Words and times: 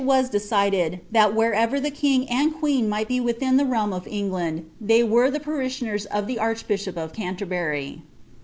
which 0.03 0.07
il 0.09 0.17
was 0.17 0.29
decided, 0.31 0.99
ihat 1.13 1.35
wherever 1.35 1.77
iho 1.77 1.89
king 1.91 2.27
and 2.27 2.55
queen 2.55 2.89
mtglit 2.89 3.07
be 3.07 3.19
wiiliia 3.19 3.35
Uie 3.51 3.69
reidtn 3.69 3.93
of 3.95 4.07
England, 4.07 4.67
they 4.83 5.03
were 5.03 5.27
ihe 5.27 5.33
pariahiuners 5.39 6.07
of 6.07 6.25
the 6.25 6.39
archbishop 6.39 6.97
of 6.97 7.13
Canterbury. 7.13 8.01